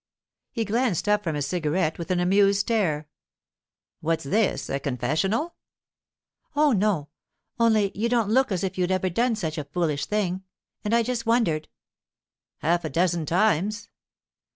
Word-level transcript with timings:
He 0.51 0.65
glanced 0.65 1.07
up 1.07 1.23
from 1.23 1.35
his 1.35 1.45
cigarette 1.45 1.99
with 1.99 2.09
an 2.09 2.19
amused 2.19 2.61
stare. 2.61 3.07
'What's 3.99 4.23
this—a 4.23 4.79
confessional?' 4.79 5.53
'Oh, 6.55 6.71
no—only 6.71 7.91
you 7.93 8.09
don't 8.09 8.31
look 8.31 8.51
as 8.51 8.63
if 8.63 8.79
you'd 8.79 8.89
ever 8.89 9.11
done 9.11 9.35
such 9.35 9.59
a 9.59 9.63
foolish 9.65 10.07
thing, 10.07 10.41
and 10.83 10.95
I 10.95 11.03
just 11.03 11.27
wondered——' 11.27 11.67
'Half 12.63 12.83
a 12.83 12.89
dozen 12.89 13.27
times. 13.27 13.89